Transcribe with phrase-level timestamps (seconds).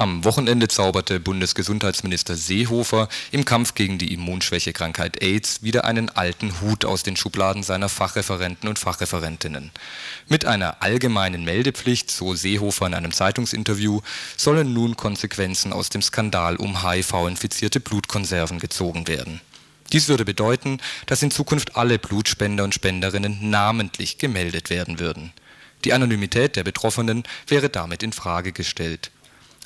[0.00, 6.84] Am Wochenende zauberte Bundesgesundheitsminister Seehofer im Kampf gegen die Immunschwächekrankheit AIDS wieder einen alten Hut
[6.84, 9.72] aus den Schubladen seiner Fachreferenten und Fachreferentinnen.
[10.28, 14.00] Mit einer allgemeinen Meldepflicht, so Seehofer in einem Zeitungsinterview,
[14.36, 19.40] sollen nun Konsequenzen aus dem Skandal um HIV-infizierte Blutkonserven gezogen werden.
[19.92, 25.32] Dies würde bedeuten, dass in Zukunft alle Blutspender und Spenderinnen namentlich gemeldet werden würden.
[25.84, 29.10] Die Anonymität der Betroffenen wäre damit in Frage gestellt.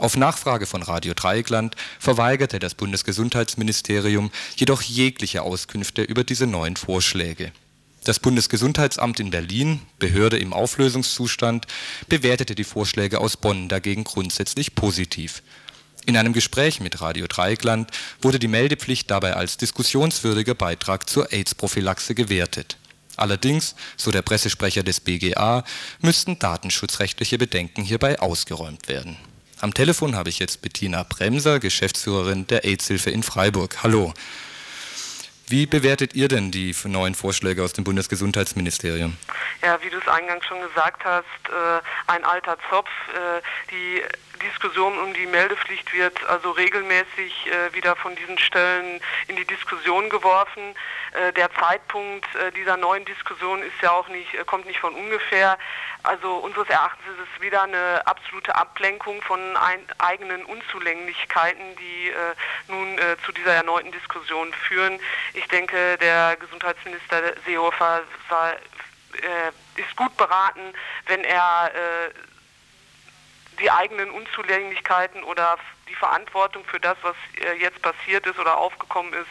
[0.00, 7.52] Auf Nachfrage von Radio Dreieckland verweigerte das Bundesgesundheitsministerium jedoch jegliche Auskünfte über diese neuen Vorschläge.
[8.04, 11.66] Das Bundesgesundheitsamt in Berlin, Behörde im Auflösungszustand,
[12.08, 15.42] bewertete die Vorschläge aus Bonn dagegen grundsätzlich positiv.
[16.06, 17.90] In einem Gespräch mit Radio Dreieckland
[18.22, 22.78] wurde die Meldepflicht dabei als diskussionswürdiger Beitrag zur AIDS-Prophylaxe gewertet.
[23.16, 25.62] Allerdings, so der Pressesprecher des BGA,
[26.00, 29.18] müssten datenschutzrechtliche Bedenken hierbei ausgeräumt werden
[29.60, 33.82] am Telefon habe ich jetzt Bettina Bremser, Geschäftsführerin der AIDS-Hilfe in Freiburg.
[33.82, 34.14] Hallo.
[35.50, 39.16] Wie bewertet ihr denn die neuen Vorschläge aus dem Bundesgesundheitsministerium?
[39.62, 42.88] Ja, wie du es eingangs schon gesagt hast, äh, ein alter Zopf.
[43.08, 43.42] Äh,
[43.72, 44.00] die
[44.40, 50.08] Diskussion um die Meldepflicht wird also regelmäßig äh, wieder von diesen Stellen in die Diskussion
[50.08, 50.74] geworfen.
[51.12, 54.94] Äh, der Zeitpunkt äh, dieser neuen Diskussion ist ja auch nicht, äh, kommt nicht von
[54.94, 55.58] ungefähr.
[56.02, 62.10] Also unseres Erachtens ist es wieder eine absolute Ablenkung von ein, eigenen Unzulänglichkeiten, die
[62.68, 64.98] nun zu dieser erneuten Diskussion führen.
[65.48, 68.54] Denke, der Gesundheitsminister Seehofer war,
[69.76, 70.72] ist gut beraten,
[71.06, 71.70] wenn er
[73.60, 75.58] die eigenen Unzulänglichkeiten oder
[75.88, 79.28] die Verantwortung für das, was äh, jetzt passiert ist oder aufgekommen ist,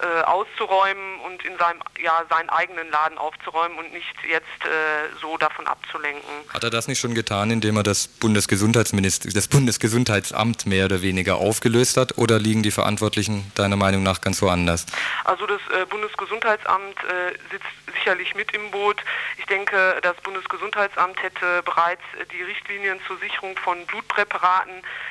[0.00, 5.36] äh, auszuräumen und in seinem, ja, seinen eigenen Laden aufzuräumen und nicht jetzt äh, so
[5.36, 6.30] davon abzulenken.
[6.52, 11.36] Hat er das nicht schon getan, indem er das Bundesgesundheitsminister, das Bundesgesundheitsamt mehr oder weniger
[11.36, 14.86] aufgelöst hat oder liegen die Verantwortlichen deiner Meinung nach ganz woanders?
[15.24, 19.02] Also das äh, Bundesgesundheitsamt äh, sitzt sicherlich mit im Boot.
[19.38, 25.09] Ich denke, das Bundesgesundheitsamt hätte bereits die Richtlinien zur Sicherung von Blutpräparaten äh,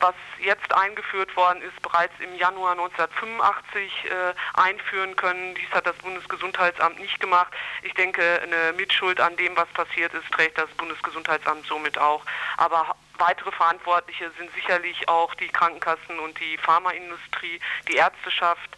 [0.00, 5.54] was jetzt eingeführt worden ist, bereits im Januar 1985 äh, einführen können.
[5.54, 7.52] Dies hat das Bundesgesundheitsamt nicht gemacht.
[7.82, 12.24] Ich denke, eine Mitschuld an dem, was passiert ist, trägt das Bundesgesundheitsamt somit auch.
[12.56, 12.94] Aber
[13.26, 17.58] weitere Verantwortliche sind sicherlich auch die Krankenkassen und die Pharmaindustrie,
[17.88, 18.70] die Ärzteschaft,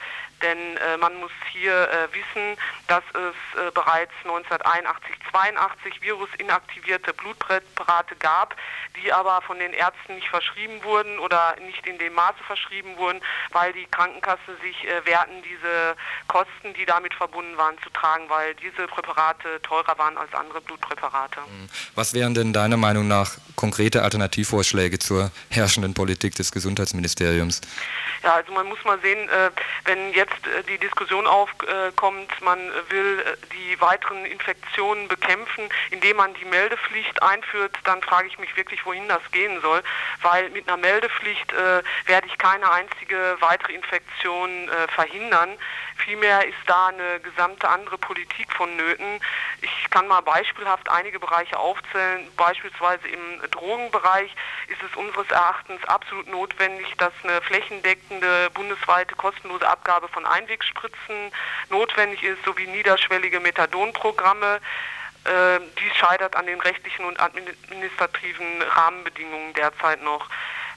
[0.42, 2.58] denn äh, man muss hier äh, wissen,
[2.88, 8.54] dass es äh, bereits 1981, 82 virusinaktivierte Blutpräparate gab,
[9.02, 13.20] die aber von den Ärzten nicht verschrieben wurden oder nicht in dem Maße verschrieben wurden,
[13.52, 15.96] weil die Krankenkasse sich äh, wehrten, diese
[16.28, 21.40] Kosten, die damit verbunden waren, zu tragen, weil diese Präparate teurer waren als andere Blutpräparate.
[21.94, 24.02] Was wären denn deiner Meinung nach konkrete
[24.36, 27.60] Alternativvorschläge zur herrschenden Politik des Gesundheitsministeriums?
[28.22, 29.50] Ja, also man muss mal sehen, äh,
[29.84, 32.58] wenn jetzt äh, die Diskussion aufkommt, man
[32.88, 38.54] will äh, die weiteren Infektionen bekämpfen, indem man die Meldepflicht einführt, dann frage ich mich
[38.56, 39.82] wirklich, wohin das gehen soll,
[40.22, 41.53] weil mit einer Meldepflicht
[42.06, 45.50] werde ich keine einzige weitere Infektion verhindern.
[45.98, 49.20] Vielmehr ist da eine gesamte andere Politik vonnöten.
[49.60, 52.26] Ich kann mal beispielhaft einige Bereiche aufzählen.
[52.36, 60.09] Beispielsweise im Drogenbereich ist es unseres Erachtens absolut notwendig, dass eine flächendeckende bundesweite kostenlose Abgabe
[60.09, 61.32] von Einwegspritzen
[61.71, 64.60] notwendig ist, sowie niederschwellige Methadonprogramme.
[65.25, 70.28] Äh, dies scheitert an den rechtlichen und administrativen Rahmenbedingungen derzeit noch.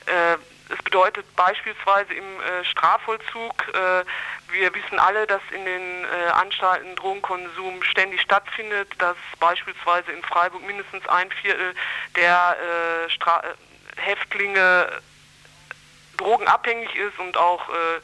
[0.06, 0.38] Äh,
[0.72, 4.06] es bedeutet beispielsweise im äh, Strafvollzug, äh,
[4.52, 10.64] wir wissen alle, dass in den äh, Anstalten Drogenkonsum ständig stattfindet, dass beispielsweise in Freiburg
[10.64, 11.76] mindestens ein Viertel
[12.16, 15.02] der äh, äh, Häftlinge
[16.18, 18.02] drogenabhängig ist und auch äh,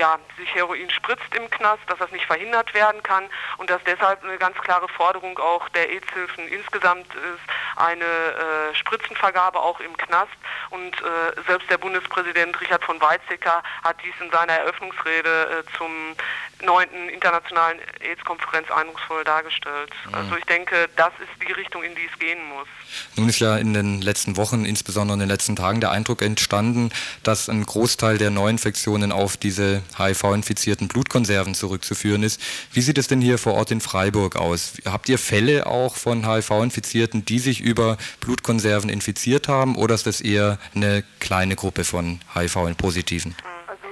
[0.00, 3.24] ja, sich Heroin spritzt im Knast, dass das nicht verhindert werden kann
[3.58, 7.40] und dass deshalb eine ganz klare Forderung auch der AIDS-Hilfen insgesamt ist,
[7.76, 10.32] eine äh, Spritzenvergabe auch im Knast.
[10.70, 16.16] Und äh, selbst der Bundespräsident Richard von Weizsäcker hat dies in seiner Eröffnungsrede äh, zum
[16.62, 17.08] 9.
[17.08, 19.90] Internationalen AIDS-Konferenz eindrucksvoll dargestellt.
[20.06, 20.14] Mhm.
[20.14, 22.68] Also ich denke, das ist die Richtung, in die es gehen muss.
[23.16, 26.90] Nun ist ja in den letzten Wochen, insbesondere in den letzten Tagen, der Eindruck entstanden,
[27.22, 32.40] dass ein Großteil der Neuinfektionen auf diese HIV-infizierten Blutkonserven zurückzuführen ist.
[32.72, 34.74] Wie sieht es denn hier vor Ort in Freiburg aus?
[34.84, 40.20] Habt ihr Fälle auch von HIV-Infizierten, die sich über Blutkonserven infiziert haben oder ist das
[40.20, 43.34] eher eine kleine Gruppe von HIV-Positiven?
[43.66, 43.86] Also,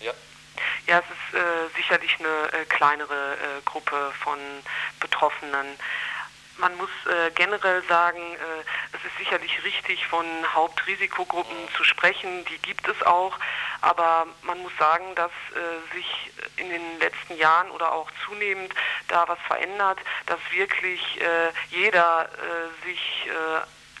[0.00, 0.12] ja.
[0.86, 4.38] ja, es ist äh, sicherlich eine äh, kleinere äh, Gruppe von
[5.00, 5.66] Betroffenen.
[6.58, 12.44] man muss äh, generell sagen, äh, es ist sicherlich richtig, von Hauptrisikogruppen zu sprechen.
[12.46, 13.36] Die gibt es auch.
[13.80, 15.32] Aber man muss sagen, dass
[15.92, 18.72] sich in den letzten Jahren oder auch zunehmend
[19.08, 21.18] da was verändert, dass wirklich
[21.70, 22.28] jeder
[22.84, 23.28] sich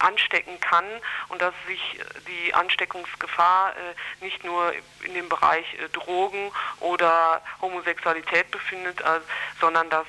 [0.02, 0.84] anstecken kann
[1.28, 1.80] und dass sich
[2.26, 4.72] die Ansteckungsgefahr äh, nicht nur
[5.02, 6.50] in dem Bereich äh, Drogen
[6.80, 9.20] oder Homosexualität befindet, äh,
[9.60, 10.06] sondern dass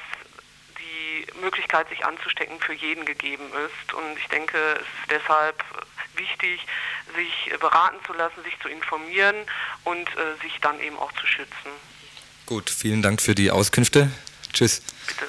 [0.79, 3.93] die Möglichkeit, sich anzustecken, für jeden gegeben ist.
[3.93, 5.63] Und ich denke, es ist deshalb
[6.15, 6.65] wichtig,
[7.15, 9.35] sich beraten zu lassen, sich zu informieren
[9.83, 11.71] und äh, sich dann eben auch zu schützen.
[12.45, 14.11] Gut, vielen Dank für die Auskünfte.
[14.51, 14.81] Tschüss.
[15.07, 15.25] Bitte.